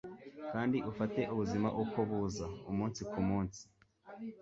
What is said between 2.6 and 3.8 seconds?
umunsi kumunsi